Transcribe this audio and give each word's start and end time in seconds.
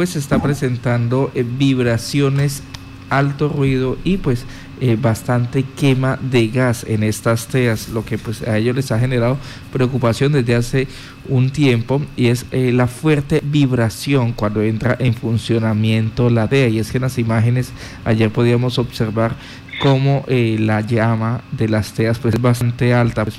pues 0.00 0.08
se 0.08 0.18
está 0.18 0.40
presentando 0.40 1.30
eh, 1.34 1.44
vibraciones, 1.46 2.62
alto 3.10 3.50
ruido 3.50 3.98
y 4.02 4.16
pues 4.16 4.46
eh, 4.80 4.96
bastante 4.98 5.62
quema 5.62 6.18
de 6.22 6.48
gas 6.48 6.86
en 6.88 7.02
estas 7.02 7.48
teas, 7.48 7.90
lo 7.90 8.02
que 8.02 8.16
pues 8.16 8.40
a 8.40 8.56
ellos 8.56 8.74
les 8.74 8.90
ha 8.92 8.98
generado 8.98 9.36
preocupación 9.70 10.32
desde 10.32 10.54
hace 10.54 10.88
un 11.28 11.50
tiempo 11.50 12.00
y 12.16 12.28
es 12.28 12.46
eh, 12.50 12.72
la 12.72 12.86
fuerte 12.86 13.42
vibración 13.44 14.32
cuando 14.32 14.62
entra 14.62 14.96
en 14.98 15.12
funcionamiento 15.12 16.30
la 16.30 16.48
tea 16.48 16.68
y 16.68 16.78
es 16.78 16.90
que 16.90 16.96
en 16.96 17.02
las 17.02 17.18
imágenes 17.18 17.70
ayer 18.06 18.30
podíamos 18.30 18.78
observar 18.78 19.36
cómo 19.82 20.24
eh, 20.28 20.56
la 20.58 20.80
llama 20.80 21.42
de 21.52 21.68
las 21.68 21.92
teas 21.92 22.18
pues 22.18 22.36
es 22.36 22.40
bastante 22.40 22.94
alta. 22.94 23.24
Pues, 23.24 23.38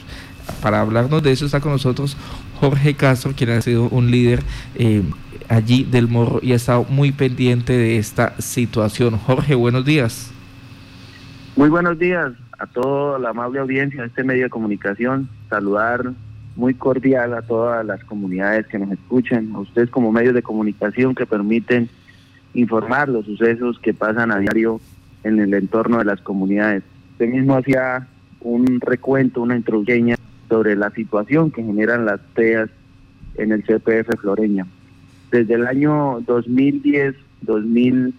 para 0.61 0.81
hablarnos 0.81 1.23
de 1.23 1.31
eso 1.31 1.47
está 1.47 1.59
con 1.59 1.71
nosotros 1.71 2.15
Jorge 2.59 2.93
Castro, 2.93 3.33
quien 3.35 3.49
ha 3.49 3.61
sido 3.63 3.85
un 3.85 4.11
líder 4.11 4.43
allí 5.51 5.83
del 5.83 6.07
Morro 6.07 6.39
y 6.41 6.53
ha 6.53 6.55
estado 6.55 6.85
muy 6.85 7.11
pendiente 7.11 7.73
de 7.73 7.97
esta 7.97 8.39
situación. 8.41 9.17
Jorge, 9.17 9.53
buenos 9.53 9.83
días. 9.83 10.31
Muy 11.57 11.67
buenos 11.67 11.99
días 11.99 12.31
a 12.57 12.67
toda 12.67 13.19
la 13.19 13.31
amable 13.31 13.59
audiencia 13.59 14.01
de 14.01 14.07
este 14.07 14.23
medio 14.23 14.43
de 14.43 14.49
comunicación. 14.49 15.27
Saludar 15.49 16.13
muy 16.55 16.73
cordial 16.73 17.33
a 17.33 17.41
todas 17.41 17.85
las 17.85 18.01
comunidades 18.05 18.65
que 18.67 18.79
nos 18.79 18.91
escuchan, 18.91 19.51
a 19.53 19.59
ustedes 19.59 19.89
como 19.89 20.11
medios 20.13 20.33
de 20.33 20.41
comunicación 20.41 21.15
que 21.15 21.25
permiten 21.25 21.89
informar 22.53 23.09
los 23.09 23.25
sucesos 23.25 23.77
que 23.79 23.93
pasan 23.93 24.31
a 24.31 24.39
diario 24.39 24.79
en 25.23 25.39
el 25.39 25.53
entorno 25.53 25.97
de 25.97 26.05
las 26.05 26.21
comunidades. 26.21 26.83
Usted 27.13 27.27
mismo 27.27 27.57
hacía 27.57 28.07
un 28.39 28.79
recuento, 28.79 29.41
una 29.41 29.57
introducción 29.57 30.15
sobre 30.47 30.77
la 30.77 30.91
situación 30.91 31.51
que 31.51 31.61
generan 31.61 32.05
las 32.05 32.21
TEAS 32.35 32.69
en 33.35 33.51
el 33.51 33.63
CPF 33.63 34.17
Floreña. 34.21 34.65
Desde 35.31 35.53
el 35.53 35.65
año 35.65 36.21
2010, 36.27 37.15
2000 37.41 38.13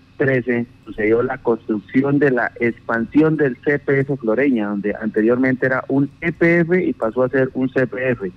sucedió 0.84 1.22
la 1.22 1.38
construcción 1.38 2.18
de 2.18 2.30
la 2.30 2.52
expansión 2.60 3.36
del 3.36 3.56
CPF 3.56 4.18
Floreña, 4.20 4.68
donde 4.68 4.94
anteriormente 4.94 5.66
era 5.66 5.84
un 5.88 6.10
EPF 6.20 6.74
y 6.80 6.92
pasó 6.92 7.24
a 7.24 7.28
ser 7.28 7.50
un 7.54 7.68
CPF. 7.68 8.30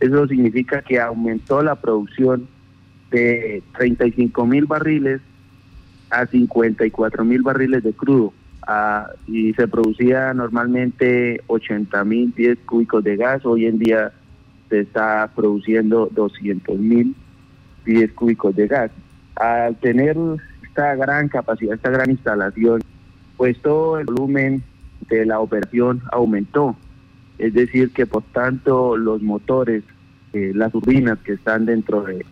Eso 0.00 0.26
significa 0.26 0.82
que 0.82 1.00
aumentó 1.00 1.62
la 1.62 1.76
producción 1.76 2.48
de 3.10 3.62
35 3.76 4.46
mil 4.46 4.66
barriles 4.66 5.20
a 6.10 6.26
54 6.26 7.24
mil 7.24 7.42
barriles 7.42 7.82
de 7.82 7.92
crudo 7.92 8.32
y 9.26 9.52
se 9.54 9.68
producía 9.68 10.32
normalmente 10.34 11.42
80 11.46 12.04
mil 12.04 12.32
pies 12.32 12.58
cúbicos 12.66 13.02
de 13.02 13.16
gas. 13.16 13.44
Hoy 13.44 13.66
en 13.66 13.78
día 13.78 14.12
se 14.68 14.80
está 14.80 15.30
produciendo 15.34 16.08
200 16.12 16.78
mil 16.78 17.14
pies 17.84 18.12
cúbicos 18.12 18.54
de 18.56 18.66
gas. 18.66 18.90
Al 19.36 19.76
tener 19.76 20.16
esta 20.62 20.94
gran 20.94 21.28
capacidad, 21.28 21.74
esta 21.74 21.90
gran 21.90 22.10
instalación, 22.10 22.82
pues 23.36 23.60
todo 23.62 23.98
el 23.98 24.06
volumen 24.06 24.62
de 25.08 25.26
la 25.26 25.40
operación 25.40 26.02
aumentó. 26.12 26.76
Es 27.38 27.54
decir, 27.54 27.92
que 27.92 28.06
por 28.06 28.22
tanto 28.32 28.96
los 28.96 29.22
motores, 29.22 29.82
eh, 30.32 30.52
las 30.54 30.72
turbinas 30.72 31.18
que 31.20 31.32
están 31.32 31.66
dentro 31.66 32.02
de 32.02 32.24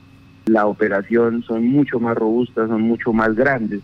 la 0.46 0.66
operación 0.66 1.42
son 1.42 1.66
mucho 1.66 1.98
más 1.98 2.16
robustas, 2.16 2.68
son 2.68 2.83
mucho 2.83 3.12
más 3.12 3.34
grandes. 3.34 3.80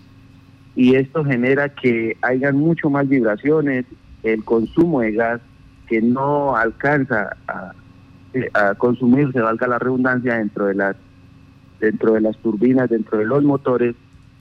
Y 0.76 0.96
esto 0.96 1.24
genera 1.24 1.68
que 1.68 2.16
hayan 2.22 2.56
mucho 2.56 2.90
más 2.90 3.08
vibraciones, 3.08 3.86
el 4.22 4.44
consumo 4.44 5.00
de 5.00 5.12
gas 5.12 5.40
que 5.86 6.02
no 6.02 6.56
alcanza 6.56 7.36
a, 7.46 7.72
a 8.54 8.74
consumirse, 8.74 9.40
valga 9.40 9.66
la 9.66 9.78
redundancia, 9.78 10.34
dentro 10.34 10.66
de 10.66 10.74
las 10.74 10.96
dentro 11.80 12.14
de 12.14 12.20
las 12.20 12.36
turbinas, 12.38 12.90
dentro 12.90 13.18
de 13.18 13.26
los 13.26 13.42
motores, 13.44 13.94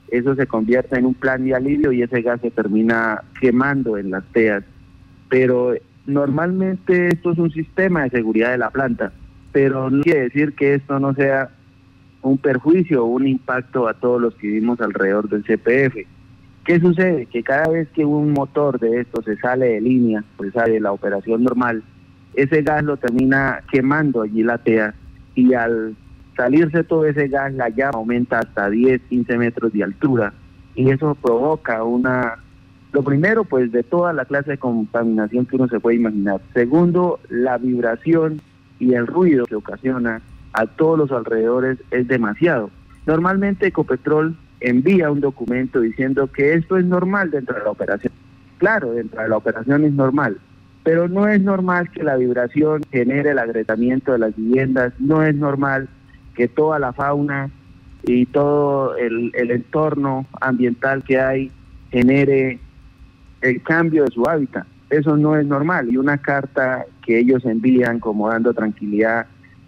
eso 0.08 0.34
se 0.34 0.46
convierte 0.46 0.98
en 0.98 1.06
un 1.06 1.14
plan 1.14 1.44
de 1.44 1.54
alivio 1.54 1.92
y 1.92 2.02
ese 2.02 2.22
gas 2.22 2.40
se 2.40 2.50
termina 2.50 3.22
quemando 3.40 3.96
en 3.98 4.10
las 4.10 4.24
teas. 4.32 4.64
Pero 5.28 5.74
normalmente 6.06 7.08
esto 7.08 7.32
es 7.32 7.38
un 7.38 7.50
sistema 7.50 8.04
de 8.04 8.10
seguridad 8.10 8.50
de 8.50 8.58
la 8.58 8.70
planta, 8.70 9.12
pero 9.52 9.90
no 9.90 10.02
quiere 10.02 10.22
decir 10.22 10.54
que 10.54 10.74
esto 10.74 10.98
no 11.00 11.14
sea 11.14 11.50
un 12.22 12.38
perjuicio 12.38 13.04
o 13.04 13.08
un 13.08 13.26
impacto 13.26 13.86
a 13.88 13.94
todos 13.94 14.20
los 14.20 14.34
que 14.34 14.46
vivimos 14.46 14.80
alrededor 14.80 15.28
del 15.28 15.44
CPF. 15.44 16.06
¿Qué 16.64 16.80
sucede? 16.80 17.26
Que 17.26 17.42
cada 17.42 17.68
vez 17.68 17.88
que 17.90 18.04
un 18.04 18.32
motor 18.32 18.78
de 18.80 19.00
esto 19.00 19.22
se 19.22 19.36
sale 19.36 19.66
de 19.66 19.80
línea, 19.80 20.24
pues 20.36 20.52
sale 20.52 20.74
de 20.74 20.80
la 20.80 20.92
operación 20.92 21.44
normal, 21.44 21.82
ese 22.34 22.62
gas 22.62 22.82
lo 22.82 22.96
termina 22.96 23.60
quemando 23.70 24.22
allí 24.22 24.42
la 24.42 24.58
tea 24.58 24.94
y 25.34 25.52
al 25.54 25.94
salirse 26.36 26.84
todo 26.84 27.06
ese 27.06 27.28
gas, 27.28 27.52
la 27.54 27.68
llama 27.68 27.98
aumenta 27.98 28.40
hasta 28.40 28.70
10, 28.70 29.02
15 29.08 29.38
metros 29.38 29.72
de 29.72 29.84
altura 29.84 30.32
y 30.74 30.90
eso 30.90 31.14
provoca 31.14 31.82
una, 31.84 32.38
lo 32.92 33.02
primero 33.02 33.44
pues 33.44 33.70
de 33.72 33.82
toda 33.82 34.12
la 34.12 34.24
clase 34.24 34.52
de 34.52 34.58
contaminación 34.58 35.46
que 35.46 35.56
uno 35.56 35.68
se 35.68 35.80
puede 35.80 35.96
imaginar. 35.96 36.40
Segundo, 36.52 37.20
la 37.28 37.58
vibración 37.58 38.40
y 38.78 38.94
el 38.94 39.06
ruido 39.06 39.46
que 39.46 39.54
ocasiona 39.54 40.20
a 40.52 40.66
todos 40.66 40.98
los 40.98 41.12
alrededores 41.12 41.78
es 41.90 42.08
demasiado. 42.08 42.70
Normalmente 43.06 43.66
Ecopetrol 43.66 44.36
envía 44.60 45.10
un 45.10 45.20
documento 45.20 45.80
diciendo 45.80 46.26
que 46.28 46.54
esto 46.54 46.76
es 46.76 46.84
normal 46.84 47.30
dentro 47.30 47.56
de 47.56 47.64
la 47.64 47.70
operación. 47.70 48.12
Claro, 48.58 48.92
dentro 48.92 49.20
de 49.22 49.28
la 49.28 49.36
operación 49.36 49.84
es 49.84 49.92
normal, 49.92 50.38
pero 50.82 51.08
no 51.08 51.28
es 51.28 51.40
normal 51.40 51.90
que 51.90 52.02
la 52.02 52.16
vibración 52.16 52.82
genere 52.90 53.32
el 53.32 53.38
agretamiento 53.38 54.12
de 54.12 54.18
las 54.20 54.36
viviendas, 54.36 54.92
no 55.00 55.22
es 55.22 55.34
normal 55.34 55.88
que 56.34 56.48
toda 56.48 56.78
la 56.78 56.92
fauna 56.92 57.50
y 58.06 58.26
todo 58.26 58.96
el, 58.96 59.32
entorno 59.34 60.26
ambiental 60.40 61.02
que 61.02 61.18
hay 61.18 61.50
genere 61.90 62.58
el 63.40 63.62
cambio 63.62 64.04
de 64.04 64.10
su 64.10 64.24
hábitat. 64.28 64.66
Eso 64.90 65.16
no 65.16 65.36
es 65.36 65.46
normal. 65.46 65.90
Y 65.90 65.96
una 65.96 66.18
carta 66.18 66.84
que 67.04 67.18
ellos 67.18 67.44
envían 67.44 68.00
como 68.00 68.28
dando 68.28 68.52
tranquilidad, 68.52 69.26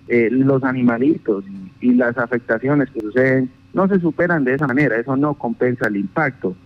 eh, 0.08 0.28
los 0.30 0.62
animalitos 0.64 1.44
y, 1.80 1.94
las 1.94 2.18
afectaciones 2.18 2.90
que 2.90 3.00
suceden 3.00 3.50
no 3.72 3.86
se 3.88 4.00
superan 4.00 4.44
de 4.44 4.54
esa 4.54 4.66
manera, 4.66 4.96
eso 4.96 5.16
no 5.16 5.34
compensa 5.34 5.88
el 5.88 5.96
impacto. 5.96 6.56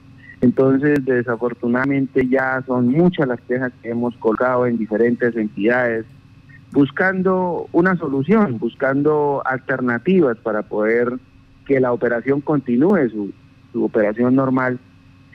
Entonces, 0.41 1.05
desafortunadamente 1.05 2.27
ya 2.27 2.63
son 2.67 2.89
muchas 2.89 3.29
las 3.29 3.41
quejas 3.43 3.73
que 3.83 3.91
hemos 3.91 4.17
colgado 4.17 4.67
en 4.67 4.79
diferentes 4.79 5.37
entidades, 5.37 6.07
buscando 6.73 7.69
una 7.73 7.97
solución, 7.97 8.59
buscando 8.59 9.43
alternativas 9.45 10.37
para 10.39 10.63
poder 10.63 11.15
que 11.67 11.81
la 11.81 11.93
operación 11.93 12.41
continúe 12.41 13.09
su, 13.11 13.33
operación 13.73 14.35
normal 14.35 14.79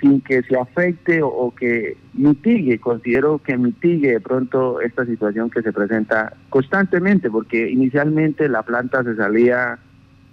sin 0.02 0.20
que 0.20 0.44
se 0.44 0.60
afecte 0.60 1.22
o, 1.24 1.54
que 1.58 1.96
mitigue, 2.14 2.80
considero 2.80 3.40
que 3.40 3.58
mitigue 3.58 4.12
de 4.12 4.20
pronto 4.20 4.82
esta 4.82 5.06
situación 5.06 5.50
que 5.50 5.62
se 5.62 5.72
presenta 5.72 6.36
constantemente, 6.50 7.32
porque 7.32 7.70
inicialmente 7.70 8.50
la 8.50 8.64
planta 8.64 9.04
se 9.04 9.16
salía 9.16 9.80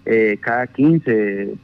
eh, 0.04 0.36
cada 0.41 0.66
15, 0.66 1.54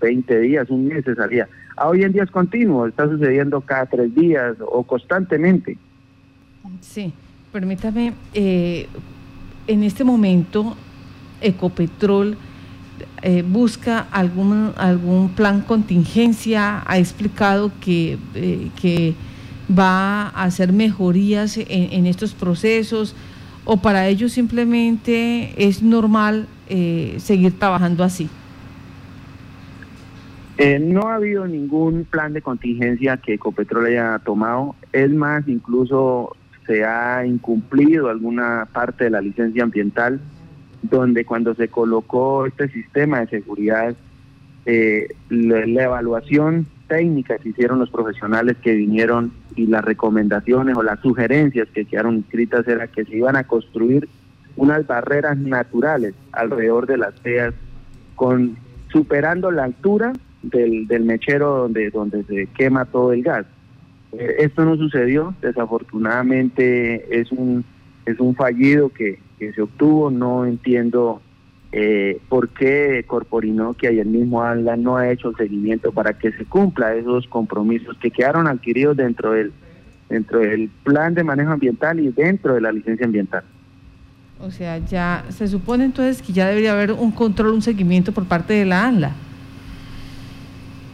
20 0.00 0.40
días, 0.40 0.70
un 0.70 0.88
mes 0.88 1.04
se 1.04 1.14
salía. 1.14 1.46
A 1.76 1.88
hoy 1.88 2.04
en 2.04 2.12
día 2.12 2.22
es 2.22 2.30
continuo, 2.30 2.86
está 2.86 3.06
sucediendo 3.06 3.60
cada 3.60 3.84
tres 3.84 4.14
días 4.14 4.56
o 4.60 4.82
constantemente. 4.84 5.76
Sí. 6.80 7.12
Permítame, 7.52 8.14
eh, 8.32 8.86
en 9.66 9.82
este 9.82 10.04
momento 10.04 10.74
Ecopetrol 11.42 12.38
eh, 13.20 13.44
busca 13.46 14.06
algún, 14.10 14.72
algún 14.78 15.28
plan 15.34 15.60
contingencia, 15.60 16.82
ha 16.86 16.96
explicado 16.96 17.70
que, 17.78 18.16
eh, 18.34 18.70
que 18.80 19.14
va 19.70 20.28
a 20.28 20.44
hacer 20.44 20.72
mejorías 20.72 21.58
en, 21.58 22.06
estos 22.06 22.32
procesos 22.32 23.14
o 23.66 23.76
para 23.76 24.08
ellos 24.08 24.32
simplemente 24.32 25.52
es 25.58 25.82
normal 25.82 26.48
seguir 27.18 27.58
trabajando 27.58 28.02
así. 28.02 28.30
no 30.80 31.08
ha 31.08 31.16
habido 31.16 31.46
ningún 31.46 32.04
plan 32.04 32.32
de 32.32 32.40
contingencia 32.40 33.18
que 33.18 33.34
Ecopetrol 33.34 33.86
haya 33.86 34.18
tomado. 34.20 34.74
Es 34.92 35.10
más, 35.10 35.46
incluso 35.48 36.34
se 36.66 36.84
ha 36.84 37.24
incumplido 37.26 38.08
alguna 38.08 38.68
parte 38.72 39.04
de 39.04 39.10
la 39.10 39.20
licencia 39.20 39.62
ambiental, 39.62 40.20
donde 40.82 41.24
cuando 41.24 41.54
se 41.54 41.68
colocó 41.68 42.46
este 42.46 42.68
sistema 42.68 43.20
de 43.20 43.28
seguridad, 43.28 43.94
eh, 44.64 45.08
la, 45.28 45.84
evaluación 45.84 46.66
técnica 46.86 47.38
que 47.38 47.48
hicieron 47.48 47.78
los 47.78 47.90
profesionales 47.90 48.56
que 48.62 48.74
vinieron 48.74 49.32
y 49.56 49.66
las 49.66 49.84
recomendaciones 49.84 50.76
o 50.76 50.82
las 50.82 51.00
sugerencias 51.00 51.68
que 51.74 51.84
quedaron 51.84 52.16
inscritas 52.16 52.66
era 52.68 52.86
que 52.86 53.04
se 53.04 53.16
iban 53.16 53.36
a 53.36 53.44
construir 53.44 54.08
unas 54.56 54.86
barreras 54.86 55.36
naturales 55.38 56.14
alrededor 56.32 56.86
de 56.86 56.98
las 56.98 57.14
teas 57.22 57.54
con 58.14 58.56
superando 58.92 59.50
la 59.50 59.64
altura 59.64 60.12
del, 60.42 60.86
del 60.86 61.04
mechero 61.04 61.56
donde, 61.56 61.90
donde 61.90 62.22
se 62.24 62.46
quema 62.48 62.84
todo 62.84 63.12
el 63.12 63.22
gas. 63.22 63.46
Eh, 64.12 64.36
esto 64.38 64.64
no 64.64 64.76
sucedió, 64.76 65.34
desafortunadamente 65.40 67.20
es 67.20 67.30
un, 67.32 67.64
es 68.06 68.18
un 68.20 68.34
fallido 68.34 68.90
que, 68.90 69.18
se 69.38 69.60
obtuvo, 69.60 70.08
no 70.08 70.46
entiendo 70.46 71.20
eh, 71.72 72.20
por 72.28 72.50
qué 72.50 73.04
Corporinoquia 73.08 73.90
y 73.90 73.98
el 73.98 74.06
mismo 74.06 74.40
ANLA 74.40 74.76
no 74.76 74.96
ha 74.96 75.10
hecho 75.10 75.32
seguimiento 75.32 75.90
para 75.90 76.16
que 76.16 76.30
se 76.30 76.44
cumpla 76.44 76.94
esos 76.94 77.26
compromisos 77.26 77.98
que 77.98 78.12
quedaron 78.12 78.46
adquiridos 78.46 78.96
dentro 78.96 79.32
del 79.32 79.52
dentro 80.12 80.40
del 80.40 80.68
plan 80.84 81.14
de 81.14 81.24
manejo 81.24 81.50
ambiental 81.50 81.98
y 81.98 82.10
dentro 82.10 82.54
de 82.54 82.60
la 82.60 82.70
licencia 82.70 83.06
ambiental. 83.06 83.42
O 84.40 84.50
sea, 84.50 84.78
ya 84.78 85.24
se 85.30 85.48
supone 85.48 85.84
entonces 85.84 86.20
que 86.20 86.32
ya 86.32 86.48
debería 86.48 86.72
haber 86.72 86.92
un 86.92 87.12
control, 87.12 87.52
un 87.52 87.62
seguimiento 87.62 88.12
por 88.12 88.26
parte 88.26 88.52
de 88.52 88.64
la 88.64 88.86
ANLA. 88.86 89.12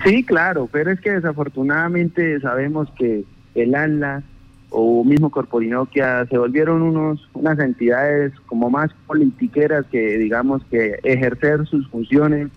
Sí, 0.05 0.23
claro, 0.25 0.69
pero 0.71 0.91
es 0.91 1.01
que 1.01 1.13
desafortunadamente 1.13 2.41
sabemos 2.41 2.89
que 2.97 3.25
el 3.55 3.75
ANLA 3.75 4.23
o 4.71 5.03
mismo 5.05 5.31
Corporinoquia 5.31 6.27
se 6.27 6.39
volvieron 6.39 6.83
unos 6.83 7.29
unas 7.33 7.59
entidades 7.59 8.33
como 8.47 8.69
más 8.71 8.91
politiqueras 9.07 9.87
que 9.87 10.19
digamos 10.19 10.63
que 10.71 10.99
ejercer 11.03 11.67
sus 11.67 11.89
funciones 11.89 12.49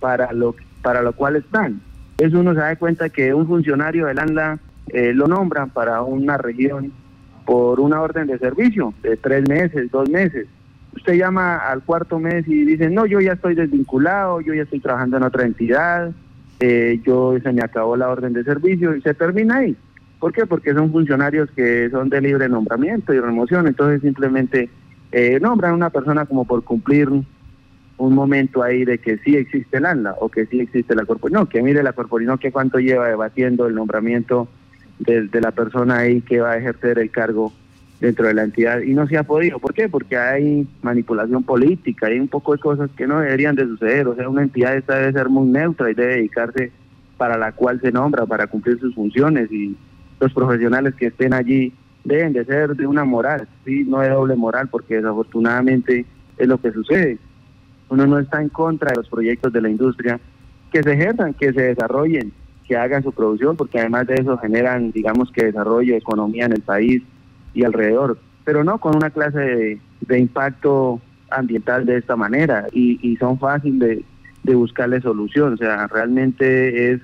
para 0.00 0.32
lo 0.32 0.54
para 0.80 1.02
lo 1.02 1.12
cual 1.12 1.36
están. 1.36 1.80
Eso 2.18 2.40
uno 2.40 2.54
se 2.54 2.60
da 2.60 2.76
cuenta 2.76 3.08
que 3.08 3.34
un 3.34 3.46
funcionario 3.46 4.06
del 4.06 4.18
ANLA 4.18 4.58
eh, 4.88 5.12
lo 5.14 5.28
nombran 5.28 5.70
para 5.70 6.02
una 6.02 6.38
región 6.38 6.92
por 7.44 7.80
una 7.80 8.00
orden 8.00 8.26
de 8.26 8.38
servicio 8.38 8.94
de 9.02 9.16
tres 9.16 9.48
meses, 9.48 9.90
dos 9.90 10.08
meses. 10.08 10.46
Usted 10.94 11.14
llama 11.14 11.56
al 11.56 11.82
cuarto 11.82 12.18
mes 12.18 12.46
y 12.46 12.64
dice, 12.64 12.90
no, 12.90 13.06
yo 13.06 13.20
ya 13.20 13.32
estoy 13.32 13.54
desvinculado, 13.54 14.40
yo 14.40 14.54
ya 14.54 14.62
estoy 14.62 14.80
trabajando 14.80 15.16
en 15.16 15.22
otra 15.22 15.44
entidad, 15.44 16.12
eh, 16.64 17.00
yo 17.04 17.34
se 17.42 17.52
me 17.52 17.60
acabó 17.60 17.96
la 17.96 18.08
orden 18.08 18.32
de 18.32 18.44
servicio 18.44 18.94
y 18.94 19.02
se 19.02 19.14
termina 19.14 19.56
ahí. 19.56 19.76
¿Por 20.20 20.32
qué? 20.32 20.46
Porque 20.46 20.72
son 20.72 20.92
funcionarios 20.92 21.50
que 21.50 21.90
son 21.90 22.08
de 22.08 22.20
libre 22.20 22.48
nombramiento 22.48 23.12
y 23.12 23.18
remoción, 23.18 23.66
entonces 23.66 24.00
simplemente 24.00 24.70
eh, 25.10 25.40
nombran 25.40 25.72
a 25.72 25.74
una 25.74 25.90
persona 25.90 26.24
como 26.24 26.44
por 26.44 26.62
cumplir 26.62 27.08
un 27.08 28.14
momento 28.14 28.62
ahí 28.62 28.84
de 28.84 28.98
que 28.98 29.18
sí 29.18 29.34
existe 29.36 29.78
el 29.78 29.86
ANLA 29.86 30.14
o 30.20 30.28
que 30.28 30.46
sí 30.46 30.60
existe 30.60 30.94
la 30.94 31.04
corporación. 31.04 31.40
No, 31.40 31.48
que 31.48 31.62
mire 31.62 31.82
la 31.82 31.94
corporación 31.94 32.38
que 32.38 32.52
cuánto 32.52 32.78
lleva 32.78 33.08
debatiendo 33.08 33.66
el 33.66 33.74
nombramiento 33.74 34.46
de, 35.00 35.28
la 35.40 35.50
persona 35.50 35.98
ahí 35.98 36.20
que 36.20 36.40
va 36.40 36.52
a 36.52 36.58
ejercer 36.58 37.00
el 37.00 37.10
cargo 37.10 37.52
dentro 38.02 38.26
de 38.26 38.34
la 38.34 38.42
entidad 38.42 38.80
y 38.80 38.94
no 38.94 39.06
se 39.06 39.16
ha 39.16 39.22
podido. 39.22 39.60
¿Por 39.60 39.74
qué? 39.74 39.88
Porque 39.88 40.16
hay 40.18 40.66
manipulación 40.82 41.44
política, 41.44 42.08
hay 42.08 42.18
un 42.18 42.26
poco 42.26 42.52
de 42.52 42.58
cosas 42.58 42.90
que 42.96 43.06
no 43.06 43.20
deberían 43.20 43.54
de 43.54 43.64
suceder. 43.64 44.08
O 44.08 44.16
sea, 44.16 44.28
una 44.28 44.42
entidad 44.42 44.76
esta 44.76 44.96
debe 44.96 45.12
ser 45.12 45.28
muy 45.28 45.46
neutra 45.46 45.88
y 45.88 45.94
debe 45.94 46.16
dedicarse 46.16 46.72
para 47.16 47.38
la 47.38 47.52
cual 47.52 47.80
se 47.80 47.92
nombra, 47.92 48.26
para 48.26 48.48
cumplir 48.48 48.80
sus 48.80 48.92
funciones 48.92 49.52
y 49.52 49.76
los 50.18 50.32
profesionales 50.32 50.96
que 50.96 51.06
estén 51.06 51.32
allí 51.32 51.72
deben 52.02 52.32
de 52.32 52.44
ser 52.44 52.74
de 52.74 52.88
una 52.88 53.04
moral, 53.04 53.46
¿sí? 53.64 53.84
no 53.84 54.00
de 54.00 54.08
doble 54.08 54.34
moral, 54.34 54.66
porque 54.68 54.96
desafortunadamente 54.96 56.04
es 56.38 56.48
lo 56.48 56.58
que 56.58 56.72
sucede. 56.72 57.18
Uno 57.88 58.04
no 58.08 58.18
está 58.18 58.42
en 58.42 58.48
contra 58.48 58.90
de 58.90 58.96
los 58.96 59.08
proyectos 59.08 59.52
de 59.52 59.60
la 59.60 59.70
industria, 59.70 60.18
que 60.72 60.82
se 60.82 60.92
ejerzan, 60.92 61.34
que 61.34 61.52
se 61.52 61.62
desarrollen, 61.62 62.32
que 62.66 62.76
hagan 62.76 63.04
su 63.04 63.12
producción, 63.12 63.56
porque 63.56 63.78
además 63.78 64.08
de 64.08 64.14
eso 64.14 64.36
generan, 64.38 64.90
digamos 64.90 65.30
que 65.30 65.44
desarrollo, 65.44 65.94
economía 65.94 66.46
en 66.46 66.52
el 66.54 66.62
país 66.62 67.00
y 67.54 67.64
alrededor, 67.64 68.18
pero 68.44 68.64
no 68.64 68.78
con 68.78 68.96
una 68.96 69.10
clase 69.10 69.80
de, 70.00 70.18
impacto 70.18 71.00
ambiental 71.30 71.86
de 71.86 71.98
esta 71.98 72.16
manera 72.16 72.66
y, 72.72 73.16
son 73.18 73.38
fáciles 73.38 73.78
de, 73.78 74.04
de 74.42 74.54
buscarle 74.54 75.00
solución, 75.00 75.54
o 75.54 75.56
sea, 75.56 75.86
realmente 75.86 76.92
es 76.92 77.00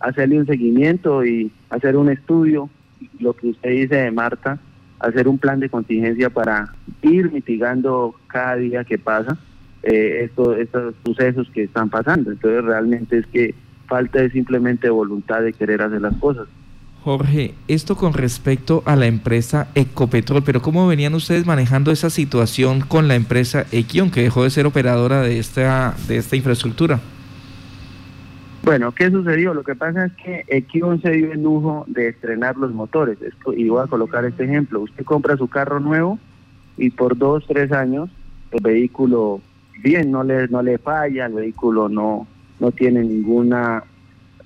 hacerle 0.00 0.38
un 0.38 0.46
seguimiento 0.46 1.24
y 1.24 1.50
hacer 1.70 1.96
un 1.96 2.10
estudio, 2.10 2.68
lo 3.18 3.32
que 3.34 3.48
usted 3.48 3.70
dice 3.70 3.96
de 3.96 4.10
Marta, 4.10 4.58
hacer 5.00 5.28
un 5.28 5.38
plan 5.38 5.60
de 5.60 5.68
contingencia 5.68 6.30
para 6.30 6.72
ir 7.02 7.30
mitigando 7.32 8.14
cada 8.28 8.56
día 8.56 8.84
que 8.84 8.98
pasa 8.98 9.38
eh, 9.82 10.24
estos, 10.24 10.58
estos 10.58 10.94
sucesos 11.04 11.48
que 11.52 11.64
están 11.64 11.90
pasando. 11.90 12.30
Entonces 12.32 12.64
realmente 12.64 13.18
es 13.18 13.26
que 13.26 13.54
falta 13.86 14.20
de 14.20 14.30
simplemente 14.30 14.90
voluntad 14.90 15.42
de 15.42 15.52
querer 15.52 15.82
hacer 15.82 16.00
las 16.00 16.16
cosas. 16.16 16.48
Jorge, 17.06 17.54
esto 17.68 17.94
con 17.94 18.14
respecto 18.14 18.82
a 18.84 18.96
la 18.96 19.06
empresa 19.06 19.68
Ecopetrol, 19.76 20.42
pero 20.42 20.60
¿cómo 20.60 20.88
venían 20.88 21.14
ustedes 21.14 21.46
manejando 21.46 21.92
esa 21.92 22.10
situación 22.10 22.80
con 22.80 23.06
la 23.06 23.14
empresa 23.14 23.64
Equion, 23.70 24.10
que 24.10 24.22
dejó 24.22 24.42
de 24.42 24.50
ser 24.50 24.66
operadora 24.66 25.20
de 25.22 25.38
esta, 25.38 25.94
de 26.08 26.16
esta 26.16 26.34
infraestructura? 26.34 26.98
Bueno, 28.64 28.90
¿qué 28.90 29.08
sucedió? 29.08 29.54
Lo 29.54 29.62
que 29.62 29.76
pasa 29.76 30.06
es 30.06 30.12
que 30.14 30.44
Equion 30.48 31.00
se 31.00 31.12
dio 31.12 31.30
el 31.30 31.44
lujo 31.44 31.84
de 31.86 32.08
estrenar 32.08 32.56
los 32.56 32.74
motores. 32.74 33.18
Y 33.56 33.68
voy 33.68 33.84
a 33.84 33.86
colocar 33.86 34.24
este 34.24 34.42
ejemplo. 34.42 34.80
Usted 34.80 35.04
compra 35.04 35.36
su 35.36 35.46
carro 35.46 35.78
nuevo 35.78 36.18
y 36.76 36.90
por 36.90 37.16
dos, 37.16 37.44
tres 37.46 37.70
años 37.70 38.10
el 38.50 38.60
vehículo 38.60 39.40
bien, 39.80 40.10
no 40.10 40.24
le, 40.24 40.48
no 40.48 40.60
le 40.60 40.78
falla, 40.78 41.26
el 41.26 41.34
vehículo 41.34 41.88
no, 41.88 42.26
no 42.58 42.72
tiene 42.72 43.04
ninguna 43.04 43.84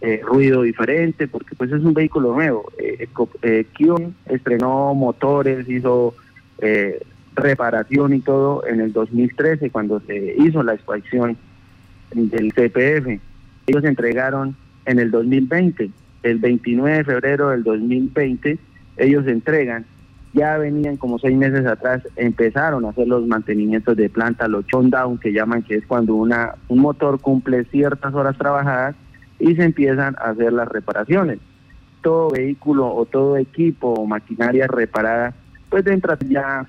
eh, 0.00 0.20
ruido 0.24 0.62
diferente, 0.62 1.28
porque 1.28 1.54
pues 1.54 1.70
es 1.72 1.82
un 1.82 1.94
vehículo 1.94 2.34
nuevo. 2.34 2.72
Eh, 2.78 3.08
eh 3.42 3.66
estrenó 4.26 4.94
motores, 4.94 5.68
hizo 5.68 6.14
eh, 6.58 7.00
reparación 7.34 8.14
y 8.14 8.20
todo 8.20 8.66
en 8.66 8.80
el 8.80 8.92
2013 8.92 9.70
cuando 9.70 10.00
se 10.00 10.36
hizo 10.38 10.62
la 10.62 10.74
expansión 10.74 11.36
del 12.12 12.52
CPF. 12.52 13.20
Ellos 13.66 13.84
entregaron 13.84 14.56
en 14.86 14.98
el 14.98 15.10
2020, 15.10 15.90
el 16.22 16.38
29 16.38 16.96
de 16.98 17.04
febrero 17.04 17.50
del 17.50 17.62
2020, 17.62 18.58
ellos 18.96 19.26
entregan 19.26 19.84
ya 20.32 20.58
venían 20.58 20.96
como 20.96 21.18
seis 21.18 21.36
meses 21.36 21.66
atrás, 21.66 22.02
empezaron 22.16 22.84
a 22.84 22.90
hacer 22.90 23.08
los 23.08 23.26
mantenimientos 23.26 23.96
de 23.96 24.08
planta, 24.08 24.46
los 24.46 24.64
down 24.66 25.18
que 25.18 25.32
llaman, 25.32 25.62
que 25.62 25.76
es 25.76 25.86
cuando 25.86 26.14
una, 26.14 26.54
un 26.68 26.78
motor 26.78 27.20
cumple 27.20 27.64
ciertas 27.64 28.14
horas 28.14 28.38
trabajadas 28.38 28.94
y 29.40 29.56
se 29.56 29.64
empiezan 29.64 30.14
a 30.18 30.30
hacer 30.30 30.52
las 30.52 30.68
reparaciones. 30.68 31.38
Todo 32.02 32.30
vehículo 32.30 32.94
o 32.94 33.04
todo 33.06 33.36
equipo 33.36 33.94
o 33.94 34.06
maquinaria 34.06 34.66
reparada, 34.66 35.34
pues 35.68 35.86
entra 35.86 36.16
ya 36.28 36.66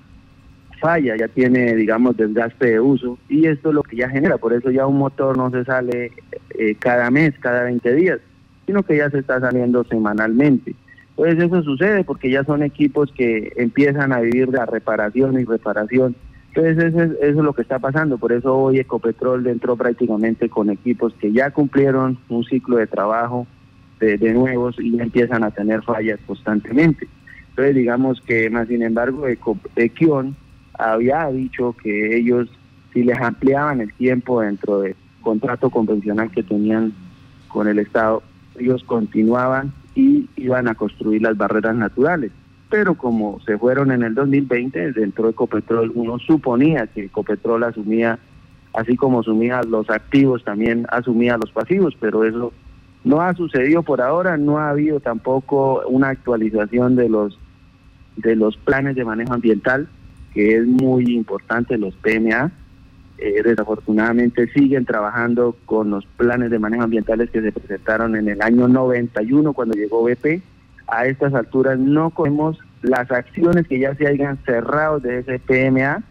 falla, 0.82 1.16
ya 1.16 1.28
tiene, 1.28 1.76
digamos, 1.76 2.18
desgaste 2.18 2.72
de 2.72 2.80
uso 2.80 3.18
y 3.30 3.46
esto 3.46 3.70
es 3.70 3.76
lo 3.76 3.84
que 3.84 3.98
ya 3.98 4.10
genera, 4.10 4.38
por 4.38 4.52
eso 4.52 4.72
ya 4.72 4.88
un 4.88 4.98
motor 4.98 5.38
no 5.38 5.52
se 5.52 5.64
sale 5.64 6.12
eh, 6.58 6.76
cada 6.80 7.12
mes, 7.12 7.34
cada 7.40 7.64
20 7.64 7.94
días, 7.94 8.20
sino 8.66 8.84
que 8.84 8.98
ya 8.98 9.10
se 9.10 9.20
está 9.20 9.40
saliendo 9.40 9.84
semanalmente. 9.84 10.76
Pues 11.16 11.38
eso 11.38 11.62
sucede 11.62 12.04
porque 12.04 12.32
ya 12.32 12.44
son 12.44 12.64
equipos 12.64 13.12
que 13.16 13.54
empiezan 13.58 14.12
a 14.12 14.22
vivir 14.22 14.50
la 14.50 14.66
reparación 14.66 15.40
y 15.40 15.46
reparación. 15.46 16.16
Entonces 16.54 16.84
eso 16.84 17.02
es, 17.02 17.12
eso 17.12 17.40
es 17.40 17.46
lo 17.46 17.54
que 17.54 17.62
está 17.62 17.80
pasando, 17.80 18.18
por 18.18 18.34
eso 18.34 18.58
hoy 18.58 18.80
Ecopetrol 18.80 19.48
entró 19.48 19.78
prácticamente 19.78 20.50
con 20.50 20.70
equipos 20.70 21.14
que 21.14 21.32
ya 21.32 21.52
cumplieron 21.52 22.18
un 22.28 22.44
ciclo 22.44 22.76
de 22.76 22.88
trabajo 22.88 23.48
de, 24.02 24.34
nuevos 24.34 24.76
y 24.80 25.00
empiezan 25.00 25.44
a 25.44 25.52
tener 25.52 25.84
fallas 25.84 26.20
constantemente. 26.26 27.08
Entonces 27.50 27.76
digamos 27.76 28.20
que 28.22 28.50
más 28.50 28.68
sin 28.68 28.82
embargo 28.82 29.26
Equion 29.76 30.36
había 30.74 31.28
dicho 31.28 31.76
que 31.82 32.18
ellos 32.18 32.50
si 32.92 33.04
les 33.04 33.20
ampliaban 33.20 33.80
el 33.80 33.94
tiempo 33.94 34.42
dentro 34.42 34.82
del 34.82 34.96
contrato 35.22 35.70
convencional 35.70 36.32
que 36.32 36.44
tenían 36.44 36.92
con 37.48 37.68
el 37.68 37.80
Estado, 37.80 38.24
ellos 38.60 38.84
continuaban 38.84 39.72
y 39.96 40.28
iban 40.36 40.68
a 40.68 40.76
construir 40.76 41.22
las 41.22 41.38
barreras 41.38 41.76
naturales. 41.76 42.32
Pero 42.72 42.96
como 42.96 43.40
se 43.42 43.58
fueron 43.58 43.92
en 43.92 44.02
el 44.02 44.16
2020, 44.16 44.94
dentro 44.94 45.26
de 45.26 45.32
Ecopetrol 45.32 45.92
uno 45.94 46.18
suponía 46.18 46.88
que 46.88 47.04
Ecopetrol 47.06 47.66
asumía, 47.66 48.18
así 48.74 48.96
como 48.96 49.20
asumía 49.20 49.62
los 49.62 49.90
activos, 49.90 50.44
también 50.46 50.88
asumía 50.90 51.38
los 51.38 51.52
pasivos, 51.52 51.96
pero 52.00 52.24
eso 52.24 52.54
no 53.04 53.22
ha 53.22 53.34
sucedido 53.36 53.84
por 53.84 54.02
ahora, 54.02 54.38
no 54.38 54.58
ha 54.58 54.70
habido 54.70 55.02
tampoco 55.02 55.84
una 55.88 56.10
actualización 56.10 56.96
de 56.96 57.10
los 57.10 57.38
de 58.16 58.36
los 58.36 58.56
planes 58.58 58.96
de 58.96 59.06
manejo 59.06 59.34
ambiental, 59.34 59.90
que 60.34 60.56
es 60.56 60.66
muy 60.66 61.14
importante, 61.14 61.78
los 61.78 61.94
PMA, 61.96 62.52
eh, 63.18 63.44
desafortunadamente 63.44 64.48
siguen 64.48 64.86
trabajando 64.86 65.58
con 65.66 65.90
los 65.90 66.06
planes 66.18 66.52
de 66.52 66.58
manejo 66.60 66.84
ambientales 66.84 67.30
que 67.30 67.42
se 67.42 67.52
presentaron 67.52 68.16
en 68.16 68.30
el 68.30 68.42
año 68.42 68.68
91 68.68 69.54
cuando 69.54 69.76
llegó 69.76 70.04
BP. 70.04 70.42
A 70.92 71.06
estas 71.06 71.34
alturas 71.34 71.80
no 71.80 72.10
conocemos 72.10 72.60
las 72.82 73.10
acciones 73.12 73.66
que 73.66 73.80
ya 73.80 73.96
se 73.96 74.08
hayan 74.08 74.38
cerrado 74.46 75.00
de 75.00 75.20
ese 75.20 75.40
PMA 75.40 76.04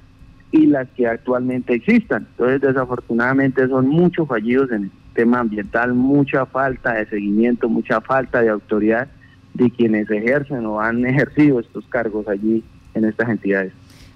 y 0.52 0.66
las 0.66 0.88
que 0.96 1.06
actualmente 1.06 1.74
existan. 1.74 2.26
Entonces, 2.30 2.62
desafortunadamente 2.62 3.68
son 3.68 3.88
muchos 3.88 4.26
fallidos 4.26 4.70
en 4.72 4.84
el 4.84 4.90
tema 5.14 5.40
ambiental, 5.40 5.92
mucha 5.92 6.46
falta 6.46 6.94
de 6.94 7.06
seguimiento, 7.06 7.68
mucha 7.68 8.00
falta 8.00 8.40
de 8.40 8.48
autoridad 8.48 9.08
de 9.52 9.70
quienes 9.70 10.10
ejercen 10.10 10.64
o 10.64 10.80
han 10.80 11.04
ejercido 11.04 11.60
estos 11.60 11.84
cargos 11.86 12.26
allí 12.26 12.64
en 12.94 13.04
estas 13.04 13.28
entidades. 13.28 13.72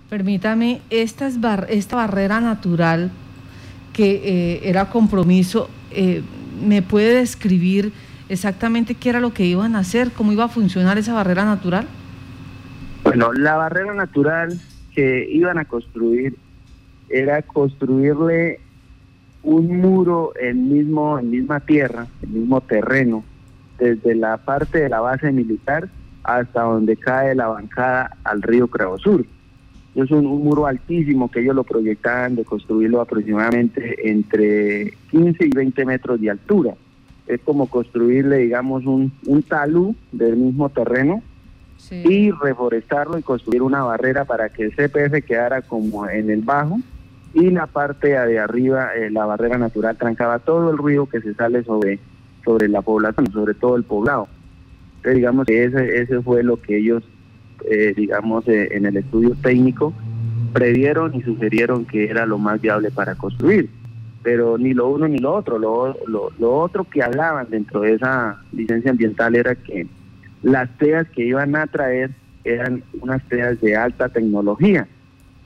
Permítame, 0.09 0.81
esta, 0.89 1.29
esta 1.69 1.97
barrera 1.97 2.41
natural 2.41 3.11
que 3.93 4.15
eh, 4.25 4.61
era 4.65 4.91
compromiso, 4.91 5.69
eh, 5.91 6.23
¿me 6.65 6.83
puede 6.83 7.19
describir 7.19 7.93
exactamente 8.29 8.95
qué 8.95 9.11
era 9.11 9.21
lo 9.21 9.33
que 9.33 9.45
iban 9.45 9.77
a 9.77 9.81
hacer, 9.81 10.13
cómo 10.13 10.33
iba 10.33 10.45
a 10.45 10.49
funcionar 10.49 10.99
esa 10.99 11.15
barrera 11.15 11.45
natural? 11.45 11.87
Bueno, 13.03 13.33
la 13.33 13.57
barrera 13.57 13.95
natural 13.95 14.59
que 14.95 15.29
iban 15.31 15.59
a 15.59 15.65
construir 15.65 16.37
era 17.09 17.43
construirle 17.43 18.61
un 19.43 19.79
muro 19.81 20.33
en 20.41 20.73
mismo 20.73 21.19
en 21.19 21.31
misma 21.31 21.61
tierra, 21.61 22.07
en 22.23 22.33
mismo 22.33 22.61
terreno, 22.63 23.25
desde 23.79 24.15
la 24.15 24.39
parte 24.39 24.81
de 24.81 24.89
la 24.89 25.01
base 25.01 25.31
militar 25.33 25.89
hasta 26.23 26.63
donde 26.63 26.97
cae 26.97 27.35
la 27.35 27.49
bancada 27.49 28.17
al 28.25 28.43
río 28.43 28.69
Cravo 28.69 28.99
Sur. 28.99 29.25
Es 29.95 30.11
un, 30.11 30.25
muro 30.25 30.67
altísimo 30.67 31.31
que 31.31 31.41
ellos 31.41 31.55
lo 31.55 31.63
proyectaban 31.63 32.35
de 32.35 32.45
construirlo 32.45 33.01
aproximadamente 33.01 34.11
entre 34.11 34.95
15 35.11 35.47
y 35.47 35.51
20 35.51 35.85
metros 35.85 36.21
de 36.21 36.31
altura. 36.31 36.75
Es 37.27 37.41
como 37.41 37.69
construirle, 37.69 38.39
digamos, 38.39 38.85
un, 38.87 39.13
un 39.27 39.43
talud 39.43 39.95
del 40.13 40.37
mismo 40.37 40.69
terreno 40.69 41.23
y 41.91 42.31
reforestarlo 42.31 43.19
y 43.19 43.23
construir 43.23 43.63
una 43.63 43.83
barrera 43.83 44.25
para 44.25 44.49
que 44.49 44.65
el 44.65 44.75
CPF 44.75 45.25
quedara 45.27 45.63
como 45.63 46.09
en 46.09 46.31
el 46.31 46.43
bajo 46.43 46.79
y 47.35 47.51
la 47.51 47.67
parte 47.67 48.09
de 48.09 48.39
arriba, 48.39 48.95
eh, 48.95 49.11
la 49.11 49.27
barrera 49.27 49.59
natural, 49.59 49.97
trancaba 49.97 50.39
todo 50.39 50.71
el 50.71 50.79
ruido 50.79 51.07
que 51.07 51.21
se 51.21 51.35
sale 51.35 51.65
sobre, 51.65 51.99
sobre 52.45 52.69
la 52.69 52.81
población, 52.81 53.31
sobre 53.33 53.55
todo 53.55 53.77
el 53.77 53.83
poblado. 53.83 54.29
Entonces, 54.97 55.17
digamos 55.17 55.47
que 55.47 55.65
ese, 55.65 56.01
ese 56.01 56.23
fue 56.23 56.45
lo 56.45 56.63
que 56.63 56.79
ellos, 56.79 57.03
eh, 57.69 57.93
digamos, 57.97 58.47
eh, 58.49 58.69
en 58.73 58.87
el 58.87 58.97
estudio 58.97 59.35
técnico 59.43 59.93
previeron 60.53 61.15
y 61.15 61.23
sugirieron 61.23 61.85
que 61.85 62.05
era 62.05 62.25
lo 62.25 62.39
más 62.39 62.61
viable 62.61 62.93
para 62.93 63.17
construir. 63.17 63.69
Pero 64.25 64.59
ni 64.59 64.75
lo 64.75 64.89
uno 64.89 65.07
ni 65.07 65.19
lo 65.19 65.35
otro. 65.35 65.59
Lo, 65.59 65.95
lo, 66.09 66.57
otro 66.57 66.85
que 66.85 67.03
hablaban 67.03 67.47
dentro 67.51 67.83
de 67.83 67.93
esa 67.93 68.41
licencia 68.53 68.91
ambiental 68.91 69.37
era 69.37 69.55
que 69.55 69.87
las 70.43 70.69
teas 70.79 71.07
que 71.11 71.25
iban 71.25 71.55
a 71.55 71.67
traer 71.69 72.11
eran 72.43 72.83
unas 73.01 73.23
teas 73.29 73.61
de 73.61 73.77
alta 73.77 74.09
tecnología, 74.09 74.89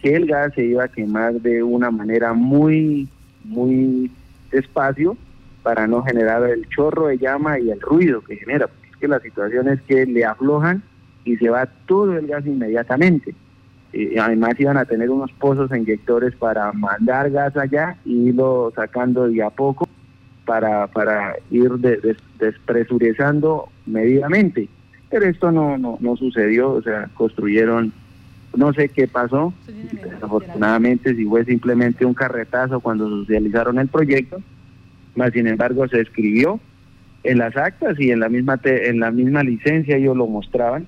que 0.00 0.14
el 0.14 0.26
gas 0.26 0.54
se 0.54 0.64
iba 0.64 0.85
a 0.85 0.88
quemar 0.88 1.35
de 1.35 1.62
una 1.62 1.90
manera 1.90 2.32
muy, 2.32 3.08
muy 3.44 4.11
despacio 4.50 5.16
para 5.62 5.87
no 5.87 6.02
generar 6.02 6.49
el 6.49 6.66
chorro 6.68 7.08
de 7.08 7.18
llama 7.18 7.58
y 7.58 7.70
el 7.70 7.80
ruido 7.80 8.23
que 8.23 8.37
genera. 8.37 8.68
Porque 8.68 8.88
es 8.90 8.97
que 8.97 9.08
la 9.08 9.20
situación 9.20 9.68
es 9.68 9.80
que 9.82 10.06
le 10.06 10.25
aflojan 10.25 10.82
y 11.25 11.37
se 11.37 11.50
va 11.50 11.66
todo 11.87 12.16
el 12.16 12.28
gas 12.28 12.47
inmediatamente. 12.47 13.35
Y 13.92 14.18
además 14.18 14.59
iban 14.59 14.76
a 14.76 14.85
tener 14.85 15.11
unos 15.11 15.33
pozos 15.33 15.71
inyectores 15.75 16.35
para 16.35 16.73
mandar 16.73 17.30
gas 17.30 17.57
allá 17.57 17.97
y 18.04 18.28
irlo 18.28 18.73
sacando 18.75 19.28
de 19.28 19.42
a 19.42 19.50
poco 19.50 19.88
para, 20.45 20.87
para 20.88 21.37
ir 21.50 21.71
despresurizando 22.38 23.68
medidamente. 23.87 24.68
Pero 25.11 25.26
esto 25.26 25.50
no, 25.50 25.78
no, 25.78 25.97
no 26.00 26.16
sucedió, 26.16 26.73
o 26.73 26.83
sea, 26.83 27.09
construyeron, 27.14 27.92
no 28.54 28.73
sé 28.75 28.90
qué 28.90 29.09
pasó, 29.09 29.54
desafortunadamente 29.92 31.14
si 31.14 31.25
fue 31.25 31.45
simplemente 31.45 32.04
un 32.04 32.14
carretazo 32.14 32.80
cuando 32.80 33.09
socializaron 33.09 33.78
el 33.78 33.88
proyecto, 33.88 34.42
más 35.14 35.33
sin 35.33 35.47
embargo 35.47 35.88
se 35.88 36.00
escribió 36.00 36.61
en 37.25 37.38
las 37.38 37.57
actas 37.57 37.99
y 37.99 38.11
en 38.11 38.21
la 38.21 38.28
misma 38.28 38.61
en 38.64 39.00
la 39.00 39.11
misma 39.11 39.42
licencia 39.42 39.97
ellos 39.97 40.16
lo 40.16 40.26
mostraban 40.26 40.87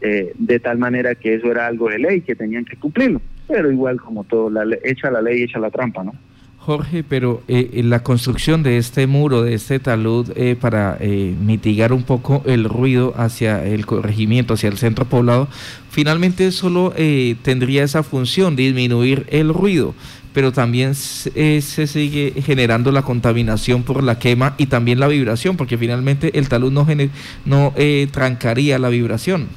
eh, 0.00 0.32
de 0.38 0.60
tal 0.60 0.78
manera 0.78 1.14
que 1.14 1.34
eso 1.34 1.50
era 1.50 1.66
algo 1.66 1.88
de 1.88 1.98
ley 1.98 2.20
que 2.22 2.34
tenían 2.34 2.64
que 2.64 2.76
cumplirlo. 2.76 3.20
Pero 3.46 3.70
igual 3.70 4.00
como 4.00 4.24
todo 4.24 4.48
la 4.50 4.64
echa 4.84 5.10
la 5.10 5.20
ley 5.22 5.42
echa 5.42 5.58
la 5.58 5.70
trampa 5.70 6.04
no 6.04 6.12
Jorge, 6.60 7.02
pero 7.02 7.42
eh, 7.48 7.80
la 7.84 8.02
construcción 8.02 8.62
de 8.62 8.76
este 8.76 9.06
muro, 9.06 9.42
de 9.42 9.54
este 9.54 9.78
talud, 9.78 10.30
eh, 10.36 10.56
para 10.60 10.98
eh, 11.00 11.34
mitigar 11.40 11.90
un 11.92 12.02
poco 12.02 12.42
el 12.44 12.64
ruido 12.64 13.14
hacia 13.16 13.64
el 13.64 13.86
corregimiento, 13.86 14.54
hacia 14.54 14.68
el 14.68 14.76
centro 14.76 15.06
poblado, 15.06 15.48
finalmente 15.90 16.52
solo 16.52 16.92
eh, 16.96 17.34
tendría 17.42 17.82
esa 17.82 18.02
función, 18.02 18.56
disminuir 18.56 19.24
el 19.30 19.54
ruido, 19.54 19.94
pero 20.34 20.52
también 20.52 20.94
se 20.94 21.86
sigue 21.86 22.34
generando 22.42 22.92
la 22.92 23.02
contaminación 23.02 23.82
por 23.82 24.04
la 24.04 24.18
quema 24.18 24.54
y 24.58 24.66
también 24.66 25.00
la 25.00 25.08
vibración, 25.08 25.56
porque 25.56 25.78
finalmente 25.78 26.38
el 26.38 26.48
talud 26.48 26.70
no, 26.70 26.86
no 27.46 27.74
trancaría 28.12 28.78
la 28.78 28.90
vibración. 28.90 29.48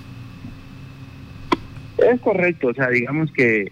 Es 2.12 2.20
correcto, 2.22 2.68
o 2.70 2.74
sea, 2.74 2.90
digamos 2.90 3.32
que 3.32 3.72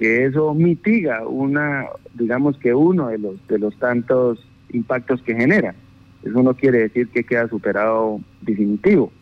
que 0.00 0.24
eso 0.24 0.54
mitiga 0.54 1.28
una, 1.28 1.84
digamos 2.14 2.56
que 2.56 2.72
uno 2.72 3.08
de 3.08 3.18
los 3.18 3.46
de 3.48 3.58
los 3.58 3.78
tantos 3.78 4.42
impactos 4.72 5.20
que 5.22 5.34
genera. 5.34 5.74
Eso 6.22 6.42
no 6.42 6.54
quiere 6.54 6.78
decir 6.78 7.08
que 7.08 7.22
queda 7.22 7.48
superado 7.48 8.18
definitivo. 8.40 9.12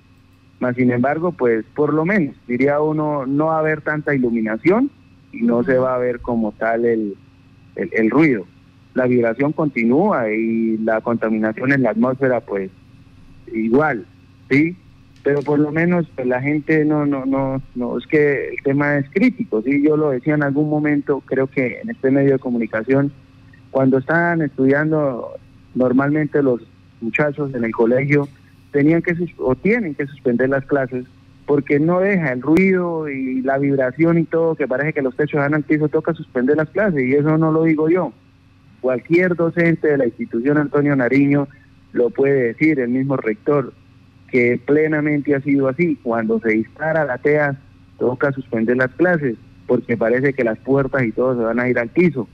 Más 0.60 0.76
sin 0.76 0.92
embargo, 0.92 1.32
pues 1.32 1.64
por 1.74 1.92
lo 1.92 2.04
menos, 2.04 2.36
diría 2.46 2.80
uno, 2.80 3.26
no 3.26 3.46
va 3.46 3.56
a 3.56 3.60
haber 3.60 3.80
tanta 3.82 4.14
iluminación 4.14 4.90
y 5.32 5.42
no 5.42 5.64
se 5.64 5.78
va 5.78 5.96
a 5.96 5.98
ver 5.98 6.20
como 6.20 6.52
tal 6.52 6.84
el, 6.84 7.16
el, 7.74 7.90
el 7.92 8.10
ruido. 8.10 8.44
La 8.94 9.06
vibración 9.06 9.52
continúa 9.52 10.30
y 10.30 10.78
la 10.78 11.00
contaminación 11.00 11.72
en 11.72 11.82
la 11.82 11.90
atmósfera, 11.90 12.40
pues 12.40 12.70
igual, 13.52 14.06
¿sí? 14.48 14.76
Pero 15.22 15.42
por 15.42 15.58
lo 15.58 15.72
menos 15.72 16.06
pues, 16.14 16.26
la 16.26 16.40
gente 16.40 16.84
no, 16.84 17.06
no, 17.06 17.26
no, 17.26 17.62
no, 17.74 17.98
es 17.98 18.06
que 18.06 18.50
el 18.50 18.62
tema 18.62 18.98
es 18.98 19.10
crítico, 19.10 19.62
sí, 19.62 19.82
yo 19.84 19.96
lo 19.96 20.10
decía 20.10 20.34
en 20.34 20.42
algún 20.42 20.68
momento, 20.70 21.22
creo 21.26 21.46
que 21.46 21.80
en 21.80 21.90
este 21.90 22.10
medio 22.10 22.32
de 22.32 22.38
comunicación, 22.38 23.12
cuando 23.70 23.98
estaban 23.98 24.42
estudiando 24.42 25.34
normalmente 25.74 26.42
los 26.42 26.62
muchachos 27.00 27.54
en 27.54 27.64
el 27.64 27.72
colegio, 27.72 28.28
tenían 28.72 29.02
que 29.02 29.14
o 29.38 29.54
tienen 29.54 29.94
que 29.94 30.06
suspender 30.06 30.48
las 30.48 30.64
clases 30.64 31.06
porque 31.48 31.80
no 31.80 32.00
deja 32.00 32.32
el 32.32 32.42
ruido 32.42 33.08
y 33.08 33.40
la 33.40 33.56
vibración 33.56 34.18
y 34.18 34.24
todo, 34.24 34.54
que 34.54 34.68
parece 34.68 34.92
que 34.92 35.00
los 35.00 35.16
techos 35.16 35.40
van 35.40 35.54
al 35.54 35.62
piso, 35.62 35.88
toca 35.88 36.12
suspender 36.12 36.58
las 36.58 36.68
clases 36.68 37.02
y 37.02 37.14
eso 37.14 37.38
no 37.38 37.50
lo 37.50 37.64
digo 37.64 37.88
yo. 37.88 38.12
Cualquier 38.82 39.34
docente 39.34 39.88
de 39.88 39.96
la 39.96 40.04
institución 40.04 40.58
Antonio 40.58 40.94
Nariño 40.94 41.48
lo 41.92 42.10
puede 42.10 42.48
decir, 42.48 42.78
el 42.80 42.90
mismo 42.90 43.16
rector, 43.16 43.72
que 44.30 44.60
plenamente 44.64 45.34
ha 45.34 45.40
sido 45.40 45.68
así. 45.68 45.96
Cuando 46.02 46.40
se 46.40 46.50
dispara 46.50 47.04
la 47.04 47.18
TEA, 47.18 47.56
toca 47.98 48.32
suspender 48.32 48.76
las 48.76 48.90
clases, 48.92 49.36
porque 49.66 49.96
parece 49.96 50.32
que 50.32 50.44
las 50.44 50.58
puertas 50.58 51.02
y 51.02 51.12
todo 51.12 51.36
se 51.36 51.42
van 51.42 51.60
a 51.60 51.68
ir 51.68 51.78
al 51.78 51.88
piso. 51.88 52.28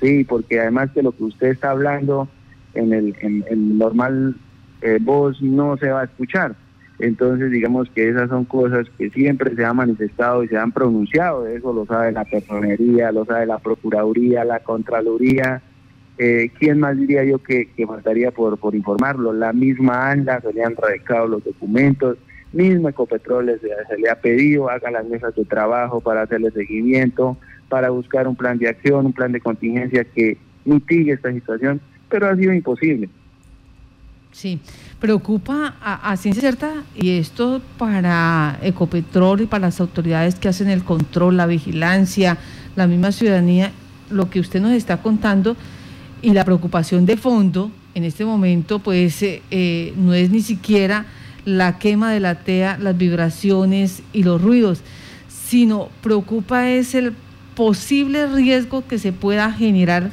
Sí, 0.00 0.24
porque 0.24 0.60
además 0.60 0.90
que 0.92 1.02
lo 1.02 1.12
que 1.12 1.24
usted 1.24 1.48
está 1.48 1.70
hablando 1.70 2.28
en 2.74 2.92
el, 2.92 3.16
en, 3.20 3.78
normal 3.78 4.36
eh, 4.80 4.98
voz 5.00 5.40
no 5.42 5.76
se 5.76 5.90
va 5.90 6.02
a 6.02 6.04
escuchar. 6.04 6.54
Entonces, 6.98 7.50
digamos 7.50 7.88
que 7.90 8.08
esas 8.08 8.28
son 8.28 8.44
cosas 8.44 8.86
que 8.98 9.08
siempre 9.10 9.54
se 9.54 9.64
han 9.64 9.76
manifestado 9.76 10.44
y 10.44 10.48
se 10.48 10.56
han 10.56 10.72
pronunciado. 10.72 11.46
Eso 11.46 11.72
lo 11.72 11.86
sabe 11.86 12.12
la 12.12 12.24
personería, 12.24 13.10
lo 13.10 13.24
sabe 13.24 13.46
la 13.46 13.58
Procuraduría, 13.58 14.44
la 14.44 14.60
Contraloría, 14.60 15.62
eh, 16.22 16.50
¿Quién 16.58 16.80
más 16.80 16.98
diría 16.98 17.24
yo 17.24 17.38
que, 17.38 17.70
que 17.74 17.86
faltaría 17.86 18.30
por, 18.30 18.58
por 18.58 18.74
informarlo? 18.74 19.32
La 19.32 19.54
misma 19.54 20.10
ANDA 20.10 20.38
se 20.42 20.52
le 20.52 20.62
han 20.62 20.76
radicado 20.76 21.26
los 21.26 21.42
documentos, 21.42 22.18
mismo 22.52 22.90
Ecopetrol 22.90 23.58
se, 23.58 23.96
le 23.96 24.10
ha 24.10 24.20
pedido, 24.20 24.68
haga 24.68 24.90
las 24.90 25.06
mesas 25.06 25.34
de 25.34 25.46
trabajo 25.46 26.02
para 26.02 26.20
hacerle 26.20 26.50
seguimiento, 26.50 27.38
para 27.70 27.88
buscar 27.88 28.28
un 28.28 28.36
plan 28.36 28.58
de 28.58 28.68
acción, 28.68 29.06
un 29.06 29.14
plan 29.14 29.32
de 29.32 29.40
contingencia 29.40 30.04
que 30.04 30.36
mitigue 30.66 31.12
esta 31.12 31.32
situación, 31.32 31.80
pero 32.10 32.28
ha 32.28 32.36
sido 32.36 32.52
imposible. 32.52 33.08
Sí, 34.30 34.60
preocupa 35.00 35.76
a, 35.80 36.10
a, 36.12 36.18
ciencia 36.18 36.42
cierta 36.42 36.84
y 36.94 37.16
esto 37.16 37.62
para 37.78 38.58
Ecopetrol 38.60 39.40
y 39.40 39.46
para 39.46 39.68
las 39.68 39.80
autoridades 39.80 40.34
que 40.34 40.48
hacen 40.48 40.68
el 40.68 40.84
control, 40.84 41.38
la 41.38 41.46
vigilancia, 41.46 42.36
la 42.76 42.86
misma 42.86 43.10
ciudadanía, 43.10 43.72
lo 44.10 44.28
que 44.28 44.38
usted 44.38 44.60
nos 44.60 44.72
está 44.72 45.00
contando 45.00 45.56
y 46.22 46.32
la 46.32 46.44
preocupación 46.44 47.06
de 47.06 47.16
fondo 47.16 47.70
en 47.94 48.04
este 48.04 48.24
momento 48.24 48.78
pues 48.78 49.22
eh, 49.22 49.42
eh, 49.50 49.92
no 49.96 50.14
es 50.14 50.30
ni 50.30 50.42
siquiera 50.42 51.06
la 51.44 51.78
quema 51.78 52.12
de 52.12 52.20
la 52.20 52.36
TEA, 52.36 52.78
las 52.78 52.96
vibraciones 52.96 54.02
y 54.12 54.22
los 54.22 54.40
ruidos, 54.40 54.80
sino 55.28 55.88
preocupa 56.02 56.68
es 56.68 56.94
el 56.94 57.14
posible 57.54 58.26
riesgo 58.26 58.86
que 58.86 58.98
se 58.98 59.12
pueda 59.12 59.52
generar 59.52 60.10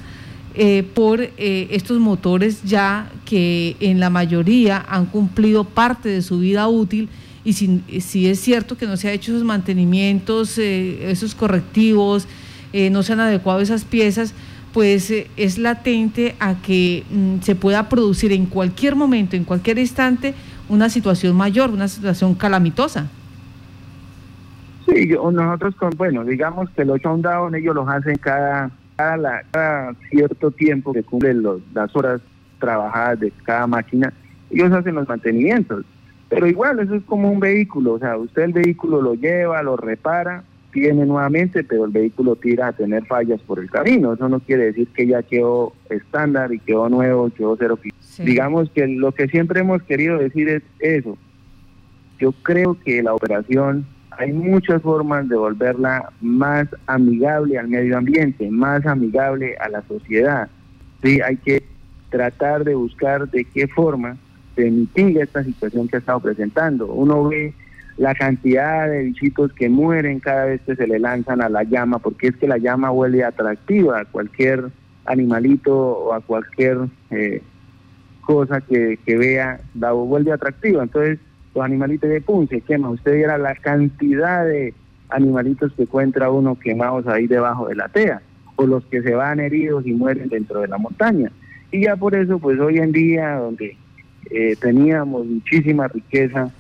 eh, 0.55 0.83
por 0.95 1.29
estos 1.37 1.99
motores 1.99 2.63
ya 2.63 3.11
que 3.25 3.75
en 3.79 3.99
la 3.99 4.09
mayoría 4.09 4.83
han 4.89 5.05
cumplido 5.05 5.65
parte 5.65 6.09
de 6.09 6.21
su 6.21 6.39
vida 6.39 6.67
útil 6.67 7.09
y 7.43 7.53
si, 7.53 7.83
si 7.99 8.27
es 8.27 8.39
cierto 8.39 8.75
que 8.75 8.87
no 8.87 8.97
se 8.97 9.09
han 9.09 9.13
hecho 9.13 9.31
esos 9.31 9.43
mantenimientos, 9.43 10.57
esos 10.57 11.35
correctivos, 11.35 12.27
no 12.91 13.03
se 13.03 13.13
han 13.13 13.19
adecuado 13.19 13.61
esas 13.61 13.85
piezas, 13.85 14.33
pues 14.77 15.09
eh, 15.09 15.25
es 15.37 15.57
latente 15.57 16.35
a 16.39 16.61
que 16.61 17.03
mm, 17.09 17.39
se 17.39 17.55
pueda 17.55 17.89
producir 17.89 18.31
en 18.31 18.45
cualquier 18.45 18.95
momento, 18.95 19.35
en 19.35 19.43
cualquier 19.43 19.79
instante, 19.79 20.35
una 20.69 20.87
situación 20.87 21.35
mayor, 21.35 21.71
una 21.71 21.87
situación 21.87 22.35
calamitosa. 22.35 23.07
Sí, 24.85 25.07
nosotros, 25.07 25.73
con, 25.77 25.89
bueno, 25.97 26.23
digamos 26.23 26.69
que 26.69 26.85
los 26.85 26.99
shutdown 26.99 27.55
ellos 27.55 27.73
los 27.73 27.89
hacen 27.89 28.17
cada, 28.17 28.69
cada, 28.95 29.95
cierto 30.11 30.51
tiempo 30.51 30.93
que 30.93 31.01
cumplen 31.01 31.41
las 31.73 31.95
horas 31.95 32.21
trabajadas 32.59 33.19
de 33.21 33.31
cada 33.45 33.65
máquina, 33.65 34.13
ellos 34.51 34.71
hacen 34.73 34.93
los 34.93 35.09
mantenimientos. 35.09 35.85
Pero 36.29 36.45
igual, 36.45 36.77
eso 36.81 36.93
es 36.93 37.03
como 37.05 37.31
un 37.31 37.39
vehículo, 37.39 37.93
o 37.93 37.99
sea, 37.99 38.15
usted 38.15 38.43
el 38.43 38.53
vehículo 38.53 39.01
lo 39.01 39.15
lleva, 39.15 39.63
lo 39.63 39.75
repara, 39.75 40.43
detiene 40.77 41.05
nuevamente, 41.05 41.63
pero 41.63 41.85
el 41.85 41.91
vehículo 41.91 42.35
tira 42.35 42.67
a 42.67 42.73
tener 42.73 43.05
fallas 43.05 43.41
por 43.41 43.59
el 43.59 43.69
camino. 43.69 44.13
Eso 44.13 44.29
no 44.29 44.39
quiere 44.39 44.65
decir 44.65 44.87
que 44.89 45.07
ya 45.07 45.23
quedó 45.23 45.73
estándar 45.89 46.53
y 46.53 46.59
quedó 46.59 46.89
nuevo, 46.89 47.29
quedó 47.29 47.55
cero. 47.57 47.79
Digamos 48.19 48.69
que 48.71 48.87
lo 48.87 49.11
que 49.11 49.27
siempre 49.27 49.61
hemos 49.61 49.81
querido 49.83 50.17
decir 50.17 50.49
es 50.49 50.63
eso. 50.79 51.17
Yo 52.19 52.31
creo 52.43 52.77
que 52.83 53.03
la 53.03 53.13
operación 53.13 53.85
hay 54.11 54.33
muchas 54.33 54.81
formas 54.81 55.29
de 55.29 55.35
volverla 55.35 56.11
más 56.21 56.67
amigable 56.87 57.57
al 57.57 57.67
medio 57.67 57.97
ambiente, 57.97 58.49
más 58.49 58.85
amigable 58.85 59.55
a 59.57 59.69
la 59.69 59.83
sociedad. 59.83 60.49
Sí, 61.03 61.21
hay 61.21 61.37
que 61.37 61.63
tratar 62.09 62.63
de 62.63 62.73
buscar 62.73 63.29
de 63.29 63.45
qué 63.45 63.67
forma 63.67 64.17
se 64.55 64.71
mitiga 64.71 65.23
esta 65.23 65.43
situación 65.43 65.87
que 65.87 65.97
ha 65.97 65.99
estado 65.99 66.19
presentando. 66.19 66.87
Uno 66.87 67.27
ve 67.27 67.53
la 67.97 68.13
cantidad 68.13 68.87
de 68.89 69.03
bichitos 69.03 69.51
que 69.53 69.69
mueren 69.69 70.19
cada 70.19 70.45
vez 70.45 70.61
que 70.61 70.75
se 70.75 70.87
le 70.87 70.99
lanzan 70.99 71.41
a 71.41 71.49
la 71.49 71.63
llama, 71.63 71.99
porque 71.99 72.27
es 72.27 72.37
que 72.37 72.47
la 72.47 72.57
llama 72.57 72.91
vuelve 72.91 73.23
atractiva 73.23 74.01
a 74.01 74.05
cualquier 74.05 74.65
animalito 75.05 75.75
o 75.75 76.13
a 76.13 76.21
cualquier 76.21 76.77
eh, 77.09 77.41
cosa 78.21 78.61
que, 78.61 78.99
que 79.03 79.17
vea, 79.17 79.59
la 79.73 79.93
vuelve 79.93 80.31
atractiva. 80.31 80.83
Entonces, 80.83 81.19
los 81.55 81.65
animalitos 81.65 82.09
de 82.09 82.21
pum, 82.21 82.47
se 82.47 82.61
quema. 82.61 82.89
Usted 82.89 83.15
viera 83.15 83.37
la 83.39 83.55
cantidad 83.55 84.45
de 84.45 84.75
animalitos 85.09 85.73
que 85.73 85.83
encuentra 85.83 86.29
uno 86.29 86.55
quemados 86.55 87.07
ahí 87.07 87.25
debajo 87.25 87.67
de 87.67 87.75
la 87.75 87.89
tea, 87.89 88.21
o 88.57 88.67
los 88.67 88.85
que 88.85 89.01
se 89.01 89.15
van 89.15 89.39
heridos 89.39 89.87
y 89.87 89.93
mueren 89.93 90.29
dentro 90.29 90.61
de 90.61 90.67
la 90.67 90.77
montaña. 90.77 91.31
Y 91.71 91.85
ya 91.85 91.95
por 91.95 92.13
eso, 92.13 92.37
pues 92.37 92.59
hoy 92.59 92.77
en 92.77 92.91
día, 92.91 93.37
donde 93.37 93.75
eh, 94.29 94.55
teníamos 94.59 95.25
muchísima 95.25 95.87
riqueza 95.87 96.51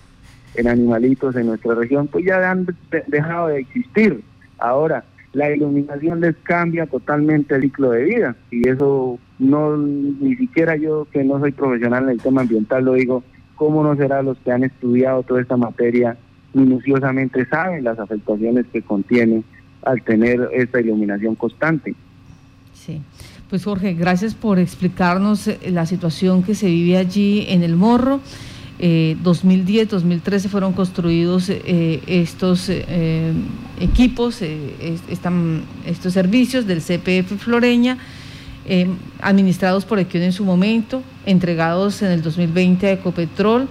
en 0.57 0.67
animalitos 0.67 1.35
en 1.35 1.47
nuestra 1.47 1.75
región, 1.75 2.07
pues 2.07 2.25
ya 2.25 2.51
han 2.51 2.67
dejado 3.07 3.47
de 3.47 3.59
existir. 3.59 4.21
Ahora, 4.57 5.03
la 5.33 5.51
iluminación 5.51 6.19
les 6.19 6.35
cambia 6.37 6.87
totalmente 6.87 7.55
el 7.55 7.61
ciclo 7.61 7.91
de 7.91 8.03
vida 8.03 8.35
y 8.49 8.67
eso 8.67 9.19
no, 9.39 9.77
ni 9.77 10.35
siquiera 10.35 10.75
yo 10.75 11.07
que 11.11 11.23
no 11.23 11.39
soy 11.39 11.51
profesional 11.51 12.03
en 12.05 12.09
el 12.09 12.21
tema 12.21 12.41
ambiental 12.41 12.85
lo 12.85 12.93
digo, 12.93 13.23
¿cómo 13.55 13.83
no 13.83 13.95
será 13.95 14.21
los 14.23 14.37
que 14.39 14.51
han 14.51 14.63
estudiado 14.63 15.23
toda 15.23 15.41
esta 15.41 15.57
materia 15.57 16.17
minuciosamente 16.53 17.45
saben 17.45 17.83
las 17.83 17.99
afectaciones 17.99 18.65
que 18.73 18.81
contiene 18.81 19.43
al 19.83 20.01
tener 20.01 20.49
esta 20.53 20.81
iluminación 20.81 21.35
constante? 21.35 21.93
Sí. 22.73 23.01
Pues 23.49 23.63
Jorge, 23.63 23.93
gracias 23.93 24.35
por 24.35 24.59
explicarnos 24.59 25.47
eh, 25.47 25.59
la 25.71 25.85
situación 25.85 26.43
que 26.43 26.53
se 26.53 26.67
vive 26.67 26.97
allí 26.97 27.45
en 27.47 27.63
el 27.63 27.75
Morro. 27.75 28.19
2010, 28.79 29.83
eh, 29.83 29.85
2013 29.89 30.49
fueron 30.49 30.73
construidos 30.73 31.49
eh, 31.49 32.01
estos 32.05 32.69
equipos, 33.79 34.41
estos 35.85 36.13
servicios 36.13 36.67
del 36.67 36.81
CPF 36.81 37.37
Floreña, 37.37 37.97
administrados 39.21 39.85
por 39.85 39.99
Equión 39.99 40.23
en 40.23 40.33
su 40.33 40.43
momento, 40.43 41.01
entregados 41.25 42.01
en 42.01 42.11
el 42.11 42.21
2020 42.21 42.87
a 42.87 42.91
Ecopetrol 42.91 43.67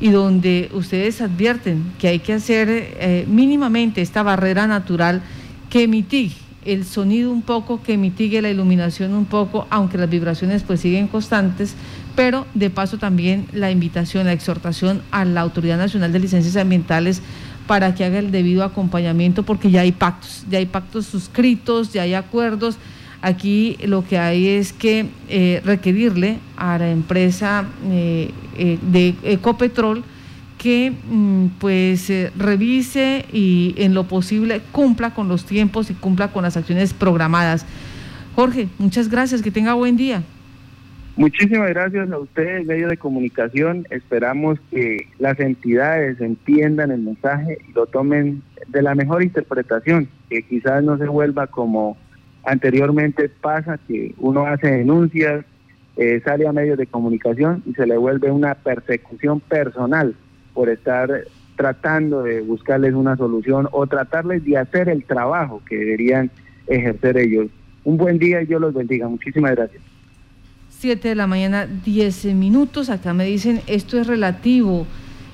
y 0.00 0.10
donde 0.10 0.70
ustedes 0.72 1.20
advierten 1.20 1.82
que 1.98 2.08
hay 2.08 2.20
que 2.20 2.34
hacer 2.34 3.26
mínimamente 3.28 4.00
esta 4.02 4.22
barrera 4.22 4.66
natural 4.66 5.22
que 5.68 5.88
mitigue 5.88 6.46
el 6.66 6.84
sonido 6.84 7.30
un 7.30 7.42
poco, 7.42 7.82
que 7.82 7.96
mitigue 7.96 8.42
la 8.42 8.50
iluminación 8.50 9.14
un 9.14 9.24
poco, 9.24 9.66
aunque 9.70 9.98
las 9.98 10.10
vibraciones 10.10 10.62
pues 10.64 10.80
siguen 10.80 11.06
constantes, 11.06 11.74
pero 12.16 12.46
de 12.54 12.70
paso 12.70 12.96
también 12.98 13.46
la 13.52 13.70
invitación, 13.70 14.26
la 14.26 14.32
exhortación 14.32 15.02
a 15.10 15.24
la 15.24 15.42
Autoridad 15.42 15.76
Nacional 15.76 16.12
de 16.12 16.18
Licencias 16.18 16.56
Ambientales 16.56 17.22
para 17.66 17.94
que 17.94 18.04
haga 18.04 18.18
el 18.18 18.30
debido 18.30 18.64
acompañamiento, 18.64 19.42
porque 19.42 19.70
ya 19.70 19.82
hay 19.82 19.92
pactos, 19.92 20.44
ya 20.48 20.58
hay 20.58 20.66
pactos 20.66 21.06
suscritos, 21.06 21.92
ya 21.92 22.02
hay 22.02 22.14
acuerdos. 22.14 22.78
Aquí 23.20 23.76
lo 23.84 24.06
que 24.06 24.18
hay 24.18 24.48
es 24.48 24.72
que 24.72 25.06
eh, 25.28 25.60
requerirle 25.64 26.38
a 26.56 26.78
la 26.78 26.90
empresa 26.90 27.66
eh, 27.90 28.30
eh, 28.56 28.78
de 28.82 29.14
Ecopetrol, 29.22 30.02
que 30.58 30.90
mm, 30.90 31.46
pues 31.58 32.10
revise 32.36 33.26
y 33.32 33.74
en 33.76 33.94
lo 33.94 34.04
posible 34.04 34.62
cumpla 34.72 35.12
con 35.12 35.28
los 35.28 35.44
tiempos 35.44 35.90
y 35.90 35.94
cumpla 35.94 36.28
con 36.32 36.44
las 36.44 36.56
acciones 36.56 36.94
programadas. 36.94 37.66
Jorge, 38.34 38.68
muchas 38.78 39.08
gracias, 39.08 39.42
que 39.42 39.50
tenga 39.50 39.74
buen 39.74 39.96
día. 39.96 40.22
Muchísimas 41.16 41.70
gracias 41.70 42.10
a 42.10 42.18
ustedes, 42.18 42.66
medio 42.66 42.88
de 42.88 42.98
comunicación. 42.98 43.86
Esperamos 43.88 44.58
que 44.70 45.08
las 45.18 45.40
entidades 45.40 46.20
entiendan 46.20 46.90
el 46.90 47.00
mensaje 47.00 47.56
y 47.66 47.72
lo 47.72 47.86
tomen 47.86 48.42
de 48.68 48.82
la 48.82 48.94
mejor 48.94 49.22
interpretación, 49.22 50.08
que 50.28 50.42
quizás 50.42 50.84
no 50.84 50.98
se 50.98 51.06
vuelva 51.06 51.46
como 51.46 51.96
anteriormente 52.44 53.30
pasa, 53.30 53.80
que 53.88 54.14
uno 54.18 54.46
hace 54.46 54.70
denuncias, 54.70 55.46
eh, 55.96 56.20
sale 56.22 56.46
a 56.46 56.52
medios 56.52 56.76
de 56.76 56.86
comunicación 56.86 57.62
y 57.64 57.72
se 57.72 57.86
le 57.86 57.96
vuelve 57.96 58.30
una 58.30 58.54
persecución 58.54 59.40
personal 59.40 60.14
por 60.52 60.68
estar 60.68 61.08
tratando 61.56 62.24
de 62.24 62.42
buscarles 62.42 62.92
una 62.92 63.16
solución 63.16 63.68
o 63.72 63.86
tratarles 63.86 64.44
de 64.44 64.58
hacer 64.58 64.90
el 64.90 65.02
trabajo 65.04 65.62
que 65.66 65.78
deberían 65.78 66.30
ejercer 66.66 67.16
ellos. 67.16 67.46
Un 67.84 67.96
buen 67.96 68.18
día 68.18 68.42
y 68.42 68.46
Dios 68.46 68.60
los 68.60 68.74
bendiga. 68.74 69.08
Muchísimas 69.08 69.56
gracias. 69.56 69.95
Siete 70.86 71.08
de 71.08 71.14
la 71.16 71.26
mañana, 71.26 71.66
diez 71.66 72.26
minutos. 72.26 72.90
Acá 72.90 73.12
me 73.12 73.24
dicen, 73.24 73.60
esto 73.66 73.98
es 73.98 74.06
relativo. 74.06 74.86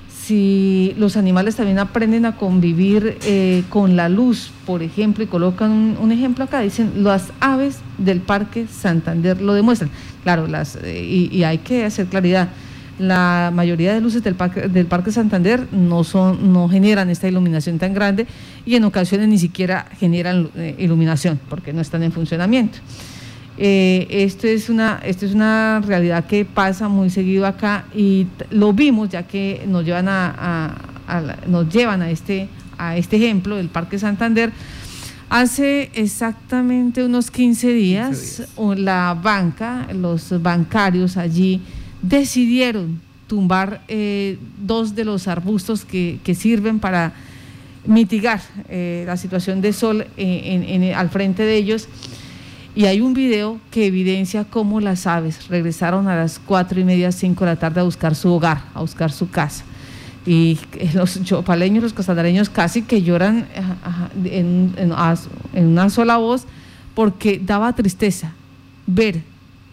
Si 0.09 0.95
los 0.97 1.15
animales 1.15 1.57
también 1.57 1.77
aprenden 1.77 2.25
a 2.25 2.37
convivir 2.37 3.19
eh, 3.23 3.63
con 3.69 3.95
la 3.95 4.09
luz, 4.09 4.51
por 4.65 4.81
ejemplo, 4.81 5.23
y 5.23 5.27
colocan 5.27 5.95
un, 6.01 6.11
ejemplo 6.11 6.43
acá, 6.43 6.61
dicen, 6.61 7.03
las 7.03 7.31
aves 7.39 7.81
del 7.99 8.19
Parque 8.19 8.65
Santander 8.65 9.43
lo 9.43 9.53
demuestran. 9.53 9.91
Claro, 10.23 10.47
las, 10.47 10.75
eh, 10.81 11.29
y 11.31 11.43
hay 11.43 11.59
que 11.59 11.85
hacer 11.85 12.07
claridad 12.07 12.49
la 12.97 13.51
mayoría 13.53 13.93
de 13.93 14.01
luces 14.01 14.23
del 14.23 14.33
Parque, 14.33 14.61
del 14.69 14.87
Parque 14.87 15.11
Santander 15.11 15.67
no, 15.71 16.03
son, 16.03 16.51
no 16.51 16.67
generan 16.67 17.11
esta 17.11 17.27
iluminación 17.27 17.77
tan 17.77 17.93
grande 17.93 18.25
y 18.65 18.73
en 18.73 18.85
ocasiones 18.85 19.27
ni 19.27 19.37
siquiera 19.37 19.85
generan 19.99 20.49
eh, 20.55 20.75
iluminación 20.79 21.39
porque 21.47 21.73
no 21.73 21.81
están 21.81 22.01
en 22.01 22.11
funcionamiento. 22.11 22.79
Eh, 23.57 24.07
esto, 24.09 24.47
es 24.47 24.69
una, 24.69 24.99
esto 25.03 25.25
es 25.25 25.33
una 25.33 25.79
realidad 25.85 26.25
que 26.25 26.43
pasa 26.43 26.87
muy 26.87 27.11
seguido 27.11 27.45
acá 27.45 27.85
y 27.93 28.25
lo 28.49 28.73
vimos 28.73 29.09
ya 29.09 29.23
que 29.23 29.63
nos 29.67 29.85
llevan 29.85 30.07
a, 30.09 30.75
nos 31.47 31.69
llevan 31.69 32.01
a 32.01 32.09
este, 32.09 32.47
a 32.77 32.97
este 32.97 33.17
ejemplo 33.17 33.57
del 33.57 33.69
Parque 33.69 33.99
Santander. 33.99 34.51
Hace 35.29 35.91
exactamente 35.93 37.03
unos 37.03 37.31
15 37.31 37.73
días, 37.73 38.43
la 38.75 39.17
banca, 39.21 39.87
los 39.93 40.41
bancarios 40.41 41.17
allí, 41.17 41.61
decidieron 42.01 43.01
tumbar 43.27 43.81
eh, 43.87 44.37
dos 44.59 44.93
de 44.95 45.05
los 45.05 45.27
arbustos 45.27 45.85
que, 45.85 46.19
sirven 46.35 46.79
para 46.79 47.13
mitigar 47.85 48.41
eh, 48.69 49.03
la 49.05 49.17
situación 49.17 49.61
de 49.61 49.73
sol 49.73 50.05
al 50.95 51.09
frente 51.09 51.43
de 51.43 51.55
ellos. 51.55 51.87
Y 52.75 52.85
hay 52.85 53.01
un 53.01 53.13
video 53.13 53.59
que 53.69 53.85
evidencia 53.85 54.45
cómo 54.45 54.79
las 54.79 55.05
aves 55.05 55.47
regresaron 55.47 56.07
a 56.07 56.15
las 56.15 56.39
cuatro 56.39 56.79
y 56.79 56.83
media, 56.83 57.11
cinco 57.11 57.45
de 57.45 57.51
la 57.51 57.59
tarde 57.59 57.81
a 57.81 57.83
buscar 57.83 58.15
su 58.15 58.31
hogar, 58.31 58.63
a 58.73 58.81
buscar 58.81 59.11
su 59.11 59.29
casa. 59.29 59.63
Y 60.25 60.57
los 60.93 61.23
chopaleños, 61.23 61.83
los 61.83 61.93
costadareños 61.93 62.49
casi 62.49 62.81
que 62.81 63.03
lloran 63.03 63.47
en, 64.25 64.73
en 64.77 65.67
una 65.67 65.89
sola 65.89 66.17
voz 66.17 66.45
porque 66.95 67.39
daba 67.43 67.73
tristeza 67.73 68.33
ver 68.87 69.21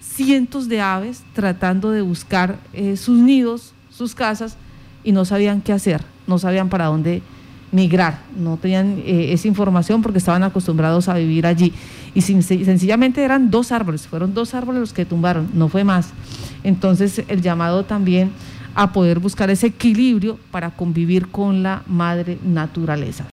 cientos 0.00 0.68
de 0.68 0.80
aves 0.80 1.22
tratando 1.34 1.90
de 1.90 2.02
buscar 2.02 2.58
eh, 2.72 2.96
sus 2.96 3.18
nidos, 3.18 3.72
sus 3.90 4.14
casas, 4.14 4.56
y 5.02 5.12
no 5.12 5.24
sabían 5.24 5.62
qué 5.62 5.72
hacer, 5.72 6.02
no 6.26 6.38
sabían 6.38 6.68
para 6.68 6.86
dónde 6.86 7.22
migrar, 7.72 8.20
no 8.36 8.56
tenían 8.56 9.00
eh, 9.04 9.32
esa 9.32 9.48
información 9.48 10.02
porque 10.02 10.18
estaban 10.18 10.42
acostumbrados 10.42 11.08
a 11.08 11.14
vivir 11.14 11.46
allí. 11.46 11.72
Y 12.14 12.22
sencillamente 12.22 13.22
eran 13.22 13.50
dos 13.50 13.70
árboles, 13.70 14.06
fueron 14.08 14.34
dos 14.34 14.54
árboles 14.54 14.80
los 14.80 14.92
que 14.92 15.04
tumbaron, 15.04 15.48
no 15.54 15.68
fue 15.68 15.84
más. 15.84 16.10
Entonces 16.64 17.22
el 17.28 17.40
llamado 17.40 17.84
también 17.84 18.32
a 18.74 18.92
poder 18.92 19.18
buscar 19.18 19.50
ese 19.50 19.68
equilibrio 19.68 20.38
para 20.50 20.70
convivir 20.70 21.28
con 21.28 21.62
la 21.62 21.82
madre 21.86 22.38
naturaleza. 22.44 23.24